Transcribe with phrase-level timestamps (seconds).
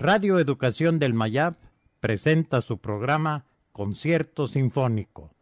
[0.00, 1.56] Radio Educación del Mayab
[1.98, 5.32] presenta su programa Concierto Sinfónico.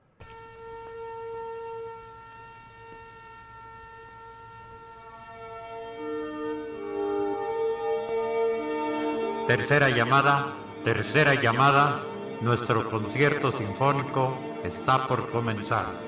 [9.46, 12.00] Tercera llamada, tercera llamada,
[12.40, 16.05] nuestro concierto sinfónico está por comenzar.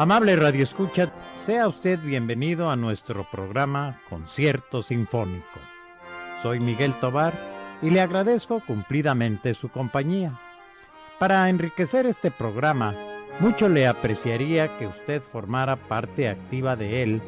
[0.00, 1.12] Amable Radio Escucha,
[1.44, 5.58] sea usted bienvenido a nuestro programa Concierto Sinfónico.
[6.40, 7.34] Soy Miguel Tobar
[7.82, 10.38] y le agradezco cumplidamente su compañía.
[11.18, 12.94] Para enriquecer este programa,
[13.40, 17.20] mucho le apreciaría que usted formara parte activa de él,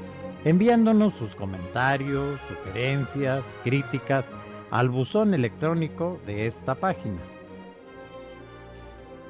[0.45, 4.27] enviándonos sus comentarios, sugerencias, críticas
[4.71, 7.19] al buzón electrónico de esta página.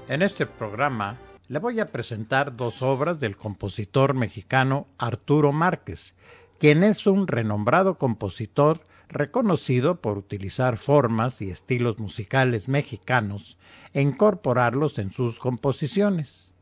[0.08, 1.16] En este programa
[1.50, 6.14] le voy a presentar dos obras del compositor mexicano Arturo Márquez,
[6.60, 13.58] quien es un renombrado compositor reconocido por utilizar formas y estilos musicales mexicanos
[13.92, 16.52] e incorporarlos en sus composiciones.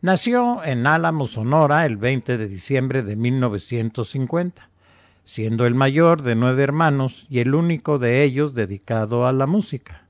[0.00, 4.70] Nació en Álamo, Sonora, el 20 de diciembre de 1950,
[5.24, 10.06] siendo el mayor de nueve hermanos y el único de ellos dedicado a la música.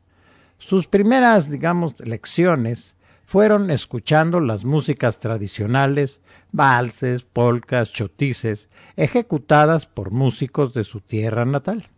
[0.59, 2.95] Sus primeras, digamos, lecciones
[3.33, 11.89] fueron escuchando las músicas tradicionales, valses, polcas, chotices, ejecutadas por músicos de su tierra natal.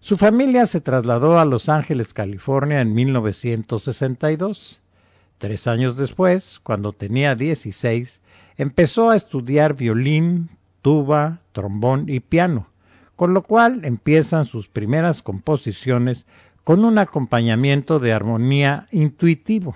[0.00, 4.82] Su familia se trasladó a Los Ángeles, California en 1962.
[5.38, 8.20] Tres años después, cuando tenía 16,
[8.58, 10.50] empezó a estudiar violín,
[10.82, 12.68] tuba, trombón y piano,
[13.16, 16.26] con lo cual empiezan sus primeras composiciones
[16.64, 19.74] con un acompañamiento de armonía intuitivo.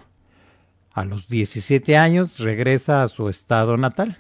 [0.98, 4.18] A los 17 años regresa a su estado natal.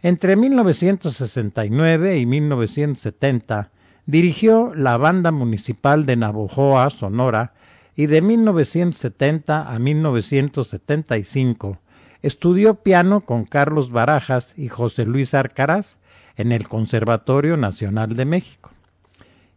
[0.00, 3.72] Entre 1969 y 1970
[4.06, 7.54] dirigió la Banda Municipal de Navojoa, Sonora,
[7.96, 11.78] y de 1970 a 1975
[12.22, 15.98] estudió piano con Carlos Barajas y José Luis Arcaraz
[16.36, 18.70] en el Conservatorio Nacional de México.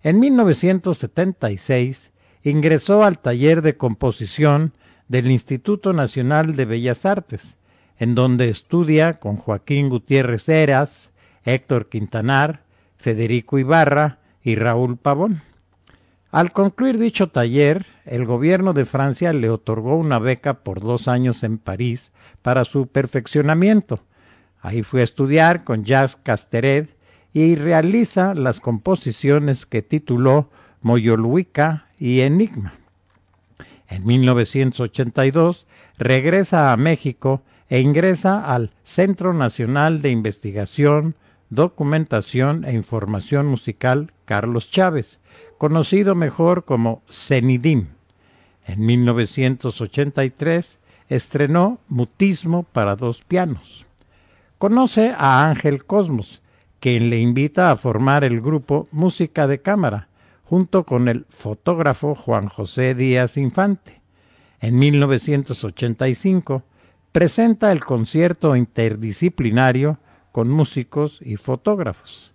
[0.02, 2.12] En 1976
[2.42, 4.74] ingresó al taller de composición
[5.08, 7.58] del Instituto Nacional de Bellas Artes,
[7.98, 12.64] en donde estudia con Joaquín Gutiérrez Heras, Héctor Quintanar,
[12.98, 15.42] Federico Ibarra y Raúl Pavón.
[16.32, 21.44] Al concluir dicho taller, el gobierno de Francia le otorgó una beca por dos años
[21.44, 22.12] en París
[22.42, 24.04] para su perfeccionamiento.
[24.60, 26.98] Ahí fue a estudiar con Jacques Casteret
[27.32, 30.50] y realiza las composiciones que tituló
[30.82, 32.74] Moyoluica y Enigma.
[33.88, 41.16] En 1982 regresa a México e ingresa al Centro Nacional de Investigación,
[41.50, 45.20] Documentación e Información Musical Carlos Chávez,
[45.58, 47.90] conocido mejor como CENIDIM.
[48.66, 53.86] En 1983 estrenó Mutismo para dos pianos.
[54.58, 56.42] Conoce a Ángel Cosmos,
[56.80, 60.08] quien le invita a formar el grupo Música de Cámara,
[60.46, 64.02] junto con el fotógrafo Juan José Díaz Infante.
[64.62, 66.64] En 1985
[67.12, 70.00] presenta el concierto interdisciplinario
[70.32, 72.34] con músicos y fotógrafos.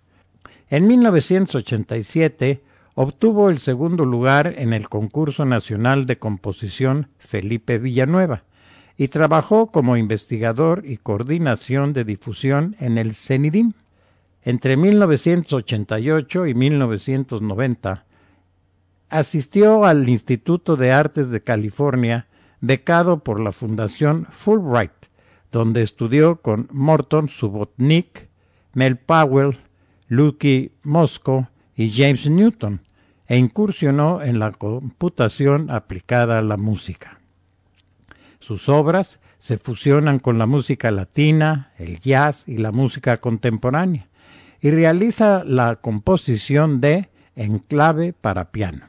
[0.69, 2.63] En 1987
[2.95, 8.43] obtuvo el segundo lugar en el concurso nacional de composición Felipe Villanueva
[8.97, 13.73] y trabajó como investigador y coordinación de difusión en el CENIDIM.
[14.43, 18.05] Entre 1988 y 1990
[19.09, 22.27] asistió al Instituto de Artes de California,
[22.59, 24.91] becado por la Fundación Fulbright,
[25.51, 28.29] donde estudió con Morton Subotnick,
[28.73, 29.59] Mel Powell,
[30.07, 32.81] Lucky Mosco y James Newton,
[33.27, 37.19] e incursionó en la computación aplicada a la música.
[38.39, 44.07] Sus obras se fusionan con la música latina, el jazz y la música contemporánea
[44.61, 48.85] y realiza la composición de Enclave para piano.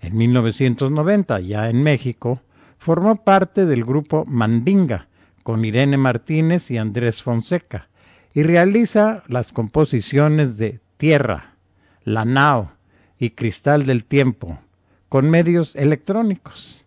[0.00, 2.40] En 1990, ya en México,
[2.78, 5.08] formó parte del grupo Mandinga
[5.42, 7.88] con Irene Martínez y Andrés Fonseca
[8.32, 11.56] y realiza las composiciones de Tierra,
[12.04, 12.72] La Nao
[13.18, 14.60] y Cristal del Tiempo
[15.10, 16.86] con medios electrónicos.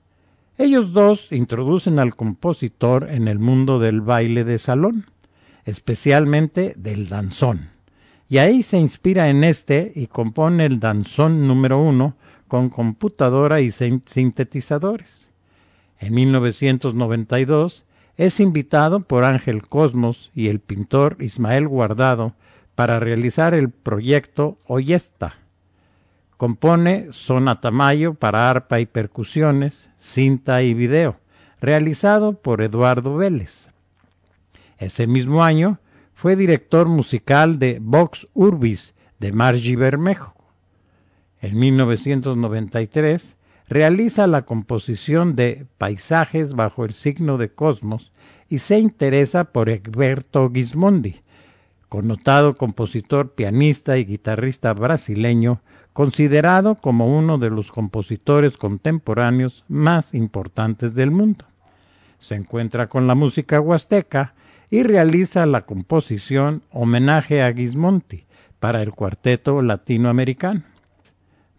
[0.58, 5.06] Ellos dos introducen al compositor en el mundo del baile de salón,
[5.66, 7.73] especialmente del danzón
[8.34, 12.16] y ahí se inspira en este y compone el danzón número uno
[12.48, 15.30] con computadora y sintetizadores.
[16.00, 17.84] En 1992
[18.18, 22.34] es invitado por Ángel Cosmos y el pintor Ismael Guardado
[22.74, 25.36] para realizar el proyecto Oyesta.
[26.36, 31.18] Compone Sonata Mayo para arpa y percusiones, cinta y video,
[31.62, 33.70] realizado por Eduardo Vélez.
[34.80, 35.78] Ese mismo año
[36.24, 40.34] fue director musical de Vox Urbis de Margie Bermejo.
[41.42, 43.36] En 1993
[43.68, 48.14] realiza la composición de Paisajes bajo el signo de Cosmos
[48.48, 51.24] y se interesa por Egberto Gismondi,
[51.90, 55.62] connotado compositor, pianista y guitarrista brasileño,
[55.92, 61.44] considerado como uno de los compositores contemporáneos más importantes del mundo.
[62.18, 64.36] Se encuentra con la música huasteca
[64.74, 68.26] y realiza la composición Homenaje a Gismonti
[68.60, 70.64] para el cuarteto latinoamericano.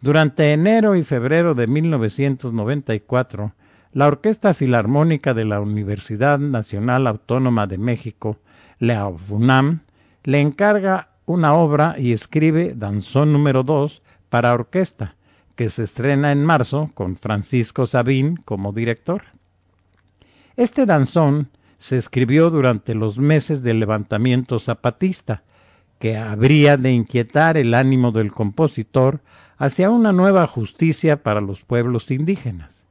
[0.01, 3.55] Durante enero y febrero de 1994,
[3.93, 8.41] la Orquesta Filarmónica de la Universidad Nacional Autónoma de México,
[8.81, 9.83] la UNAM,
[10.25, 15.15] le encarga una obra y escribe Danzón número 2 para orquesta,
[15.55, 19.23] que se estrena en marzo con Francisco Sabín como director.
[20.57, 21.49] Este danzón
[21.85, 25.43] se escribió durante los meses del levantamiento zapatista,
[25.99, 29.21] que habría de inquietar el ánimo del compositor
[29.59, 32.85] hacia una nueva justicia para los pueblos indígenas.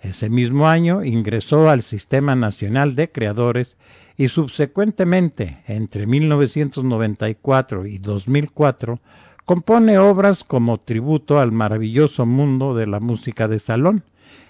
[0.00, 3.76] Ese mismo año ingresó al Sistema Nacional de Creadores
[4.16, 8.98] y subsecuentemente, entre 1994 y 2004,
[9.44, 14.02] compone obras como tributo al maravilloso mundo de la música de salón,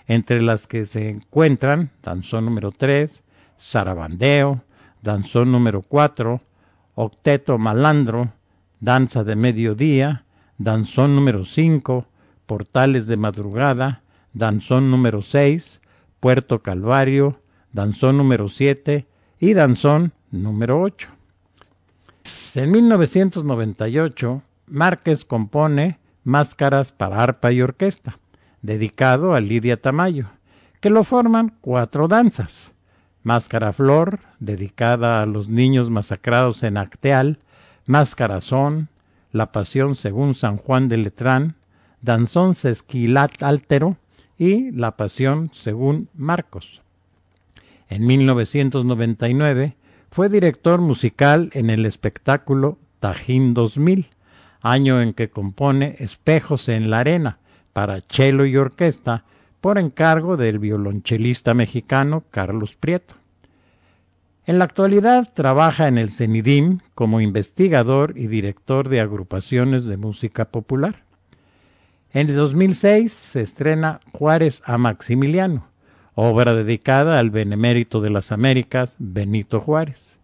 [0.06, 3.23] entre las que se encuentran Danzón número 3,
[3.56, 4.64] Sarabandeo,
[5.02, 6.40] Danzón número 4,
[6.94, 8.32] Octeto Malandro,
[8.80, 10.24] Danza de Mediodía,
[10.58, 12.06] Danzón número 5,
[12.46, 14.02] Portales de Madrugada,
[14.32, 15.80] Danzón número 6,
[16.20, 17.40] Puerto Calvario,
[17.72, 19.06] Danzón número 7
[19.40, 21.08] y Danzón número 8.
[22.54, 28.18] En 1998, Márquez compone Máscaras para arpa y orquesta,
[28.62, 30.30] dedicado a Lidia Tamayo,
[30.80, 32.74] que lo forman cuatro danzas.
[33.24, 37.38] Máscara Flor, dedicada a los niños masacrados en Acteal,
[37.86, 38.88] Máscara Son,
[39.32, 41.56] La Pasión según San Juan de Letrán,
[42.02, 43.96] Danzón Sesquilat Altero
[44.36, 46.82] y La Pasión según Marcos.
[47.88, 49.74] En 1999
[50.10, 54.10] fue director musical en el espectáculo Tajín 2000,
[54.60, 57.38] año en que compone Espejos en la Arena
[57.72, 59.24] para cello y orquesta
[59.64, 63.14] por encargo del violonchelista mexicano Carlos Prieto.
[64.44, 70.44] En la actualidad trabaja en el CENIDIM como investigador y director de agrupaciones de música
[70.50, 71.04] popular.
[72.12, 75.66] En el 2006 se estrena Juárez a Maximiliano,
[76.14, 80.18] obra dedicada al benemérito de las Américas, Benito Juárez.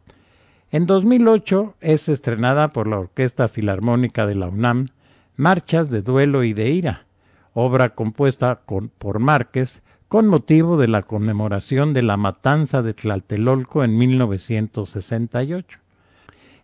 [0.70, 4.88] En 2008 es estrenada por la Orquesta Filarmónica de la UNAM
[5.36, 7.06] Marchas de Duelo y de Ira,
[7.54, 8.60] obra compuesta
[8.98, 15.78] por Márquez con motivo de la conmemoración de la matanza de Tlatelolco en 1968.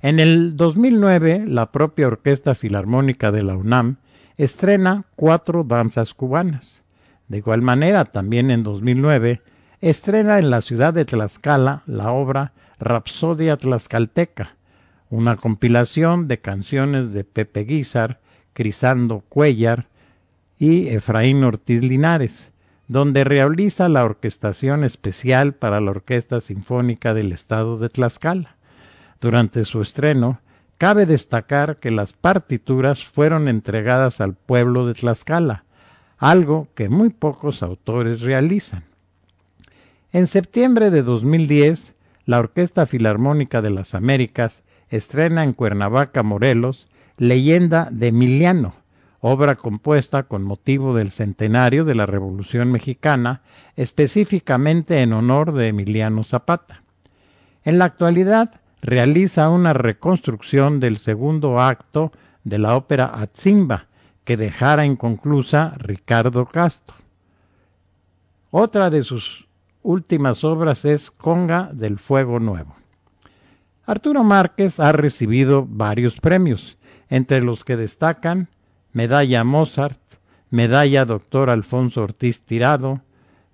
[0.03, 3.97] En el 2009, la propia Orquesta Filarmónica de la UNAM
[4.37, 6.85] estrena cuatro danzas cubanas.
[7.29, 9.43] De igual manera, también en 2009,
[9.81, 14.57] estrena en la ciudad de Tlaxcala la obra Rapsodia Tlaxcalteca,
[15.09, 18.21] una compilación de canciones de Pepe Guizar,
[18.53, 19.87] Crisando Cuellar,
[20.59, 22.53] y Efraín Ortiz Linares,
[22.89, 28.57] donde realiza la orquestación especial para la Orquesta Sinfónica del Estado de Tlaxcala.
[29.21, 30.41] Durante su estreno,
[30.79, 35.65] cabe destacar que las partituras fueron entregadas al pueblo de Tlaxcala,
[36.19, 38.85] algo que muy pocos autores realizan.
[40.13, 41.95] En septiembre de 2010,
[42.25, 48.75] la Orquesta Filarmónica de las Américas estrena en Cuernavaca, Morelos, Leyenda de Emiliano,
[49.21, 53.43] obra compuesta con motivo del centenario de la Revolución Mexicana,
[53.77, 56.83] específicamente en honor de Emiliano Zapata.
[57.65, 62.13] En la actualidad realiza una reconstrucción del segundo acto
[62.45, 63.87] de la ópera Atzimba,
[64.25, 66.97] que dejara inconclusa Ricardo Castro.
[68.51, 69.49] Otra de sus
[69.83, 72.77] últimas obras es Conga del Fuego Nuevo.
[73.85, 76.77] Arturo Márquez ha recibido varios premios,
[77.09, 78.49] entre los que destacan
[78.97, 80.01] medalla Mozart,
[80.49, 83.03] medalla Doctor Alfonso Ortiz Tirado,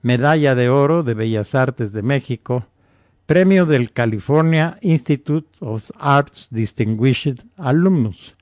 [0.00, 2.68] medalla de oro de Bellas Artes de México,
[3.26, 8.36] premio del California Institute of Arts Distinguished Alumnus,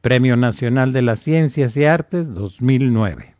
[0.00, 3.34] Premio Nacional de las Ciencias y Artes 2009.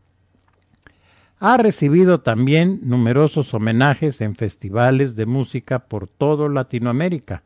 [1.39, 7.43] Ha recibido también numerosos homenajes en festivales de música por todo Latinoamérica,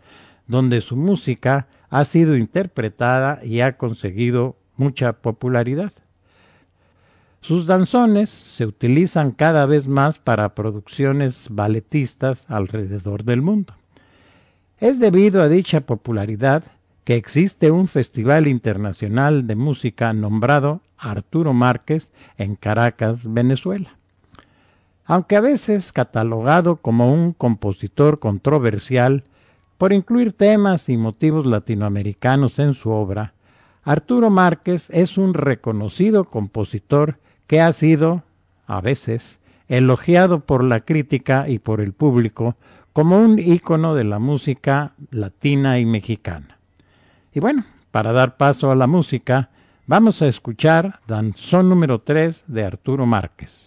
[0.48, 5.94] donde su música ha sido interpretada y ha conseguido mucha popularidad.
[7.42, 13.74] Sus danzones se utilizan cada vez más para producciones balletistas alrededor del mundo.
[14.80, 16.64] Es debido a dicha popularidad
[17.04, 23.98] que existe un festival internacional de música nombrado Arturo Márquez en Caracas, Venezuela.
[25.06, 29.26] Aunque a veces catalogado como un compositor controversial
[29.78, 33.34] por incluir temas y motivos latinoamericanos en su obra,
[33.84, 38.24] Arturo Márquez es un reconocido compositor que ha sido,
[38.66, 42.56] a veces, elogiado por la crítica y por el público
[42.94, 46.60] como un ícono de la música latina y mexicana.
[47.34, 49.50] Y bueno, para dar paso a la música,
[49.88, 53.63] vamos a escuchar Danzón número 3 de Arturo Márquez.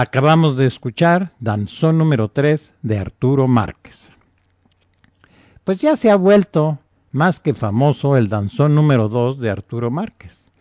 [0.00, 4.10] Acabamos de escuchar Danzón número 3 de Arturo Márquez.
[5.64, 6.78] Pues ya se ha vuelto
[7.10, 10.52] más que famoso el danzón número 2 de Arturo Márquez.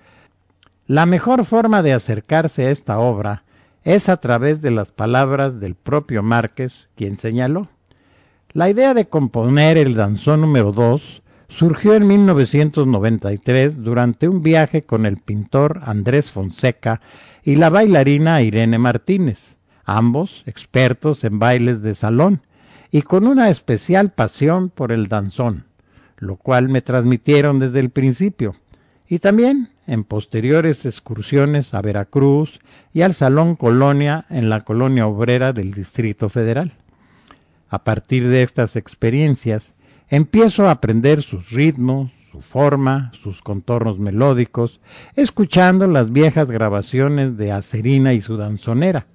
[0.87, 3.43] La mejor forma de acercarse a esta obra
[3.83, 7.67] es a través de las palabras del propio Márquez, quien señaló.
[8.53, 15.05] La idea de componer el danzón número 2 surgió en 1993 durante un viaje con
[15.05, 17.01] el pintor Andrés Fonseca
[17.43, 19.55] y la bailarina Irene Martínez,
[19.85, 22.41] ambos expertos en bailes de salón
[22.91, 25.65] y con una especial pasión por el danzón,
[26.17, 28.55] lo cual me transmitieron desde el principio,
[29.07, 32.59] y también en posteriores excursiones a Veracruz
[32.93, 36.73] y al Salón Colonia en la colonia obrera del Distrito Federal.
[37.69, 39.75] A partir de estas experiencias,
[40.09, 44.79] empiezo a aprender sus ritmos, su forma, sus contornos melódicos,
[45.15, 49.07] escuchando las viejas grabaciones de Acerina y su danzonera.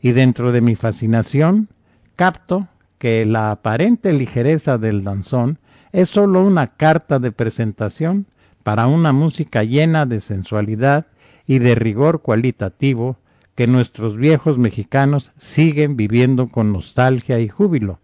[0.00, 1.68] Y dentro de mi fascinación,
[2.16, 2.68] capto
[2.98, 5.58] que la aparente ligereza del danzón
[5.92, 8.26] es sólo una carta de presentación
[8.62, 11.06] para una música llena de sensualidad
[11.46, 13.18] y de rigor cualitativo
[13.54, 17.98] que nuestros viejos mexicanos siguen viviendo con nostalgia y júbilo,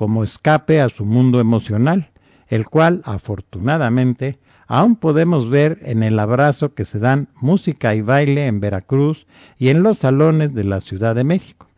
[0.00, 2.08] como escape a su mundo emocional,
[2.48, 8.46] el cual afortunadamente aún podemos ver en el abrazo que se dan música y baile
[8.46, 9.26] en Veracruz
[9.58, 11.68] y en los salones de la Ciudad de México.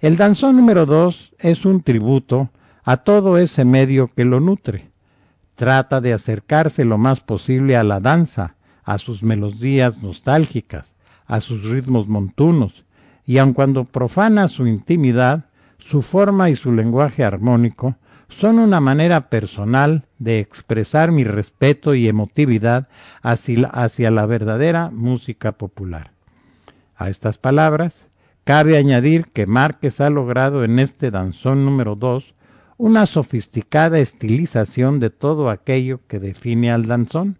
[0.00, 2.48] El danzón número 2 es un tributo
[2.84, 4.88] a todo ese medio que lo nutre.
[5.56, 10.94] Trata de acercarse lo más posible a la danza, a sus melodías nostálgicas,
[11.26, 12.86] a sus ritmos montunos,
[13.26, 17.96] y aun cuando profana su intimidad, su forma y su lenguaje armónico
[18.28, 22.88] son una manera personal de expresar mi respeto y emotividad
[23.22, 26.12] hacia, la verdadera música popular.
[26.96, 28.08] A estas palabras,
[28.44, 32.34] cabe añadir que Márquez ha logrado en este danzón número 2
[32.78, 37.38] una sofisticada estilización de todo aquello que define al danzón,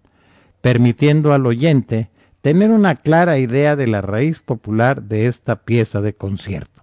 [0.62, 6.14] permitiendo al oyente tener una clara idea de la raíz popular de esta pieza de
[6.14, 6.75] concierto.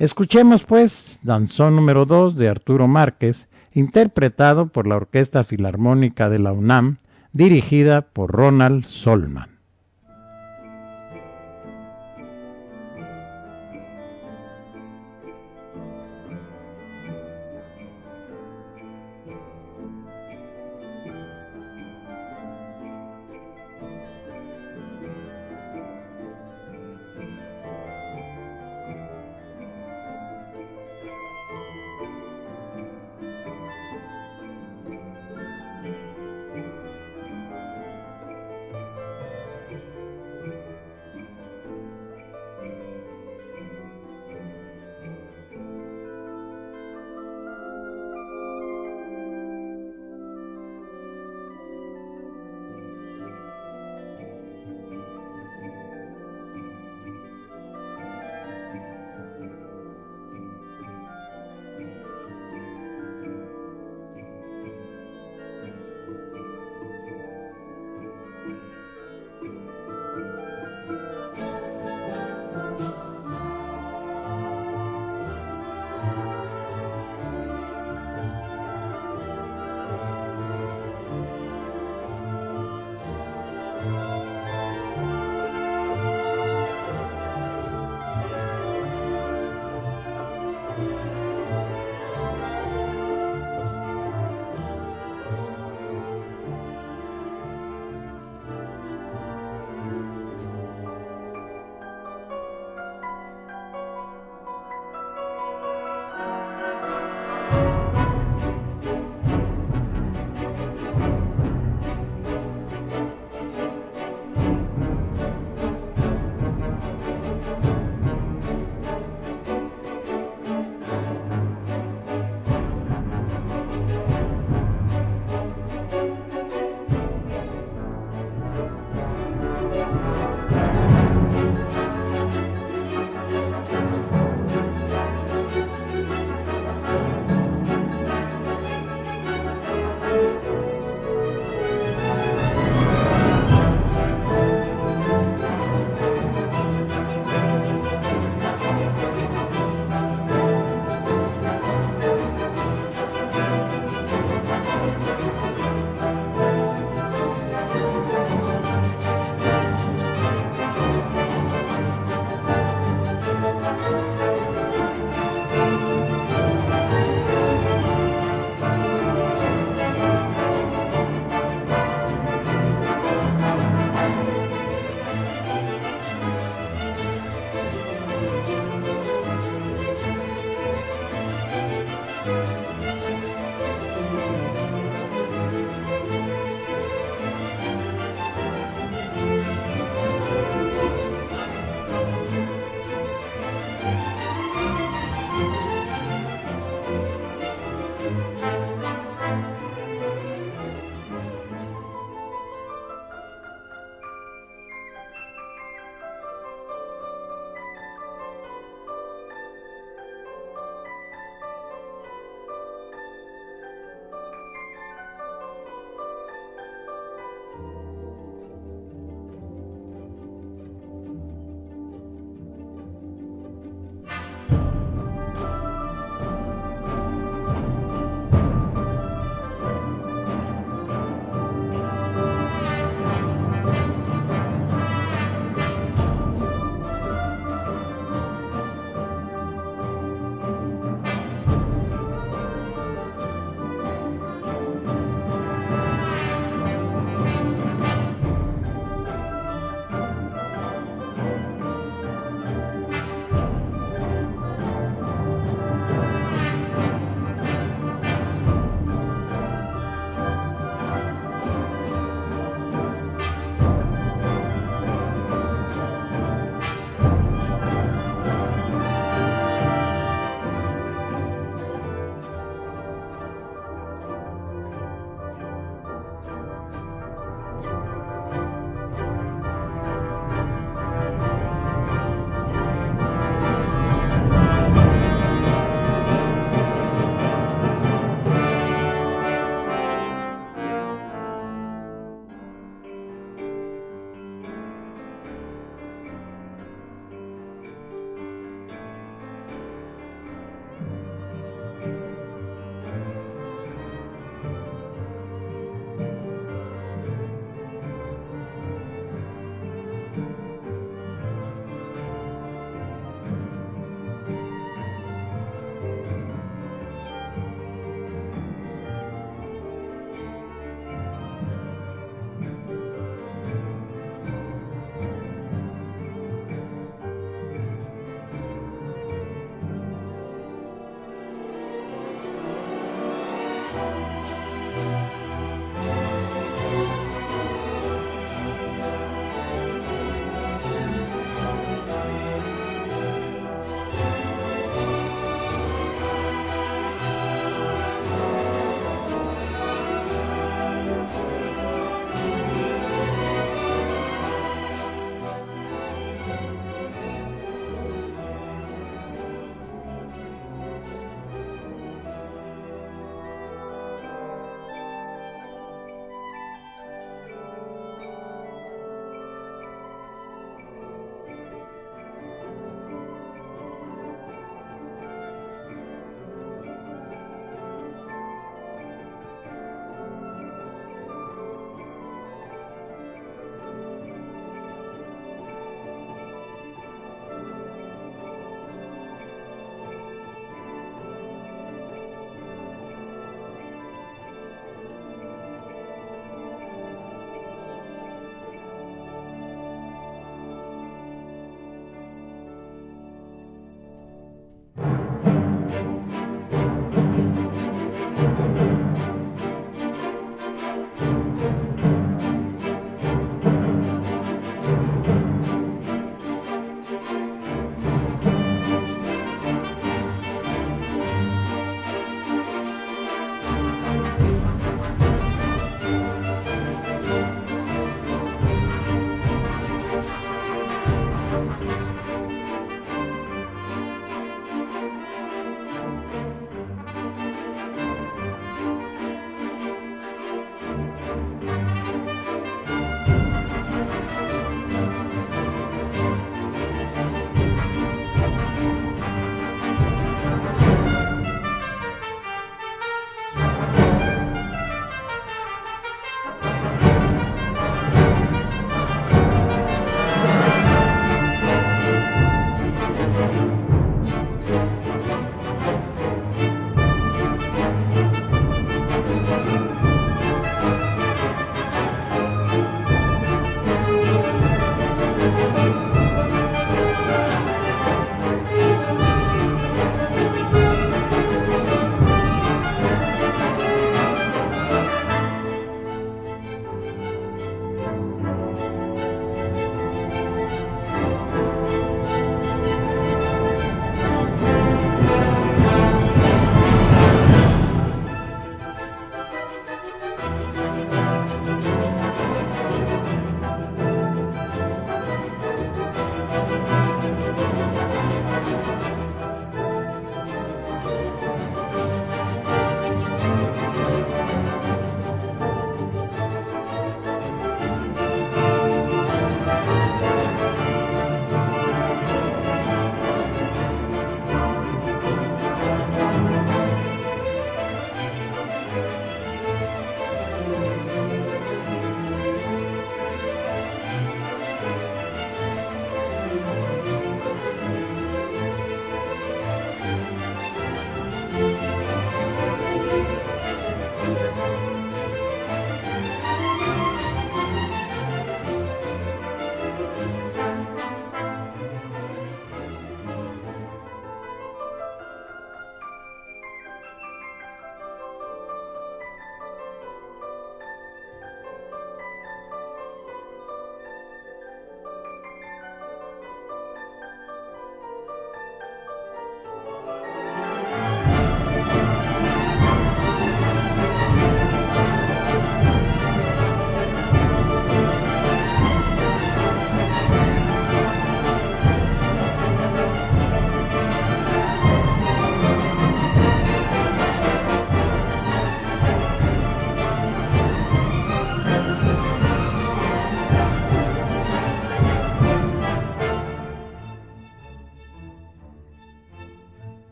[0.00, 6.54] Escuchemos pues Danzón número 2 de Arturo Márquez, interpretado por la Orquesta Filarmónica de la
[6.54, 6.96] UNAM,
[7.34, 9.49] dirigida por Ronald Solman.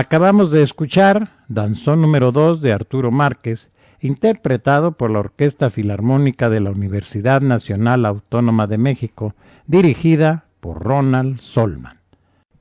[0.00, 6.60] Acabamos de escuchar Danzón número 2 de Arturo Márquez, interpretado por la Orquesta Filarmónica de
[6.60, 9.34] la Universidad Nacional Autónoma de México,
[9.66, 11.98] dirigida por Ronald Solman.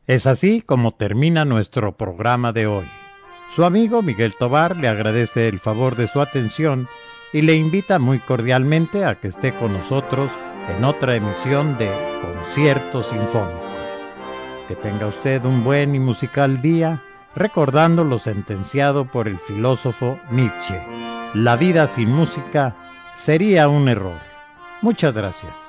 [0.07, 2.87] Es así como termina nuestro programa de hoy.
[3.55, 6.87] Su amigo Miguel Tobar le agradece el favor de su atención
[7.33, 10.31] y le invita muy cordialmente a que esté con nosotros
[10.75, 13.61] en otra emisión de Concierto Sinfónico.
[14.67, 17.03] Que tenga usted un buen y musical día
[17.37, 20.81] recordando lo sentenciado por el filósofo Nietzsche.
[21.33, 22.75] La vida sin música
[23.15, 24.17] sería un error.
[24.81, 25.66] Muchas gracias.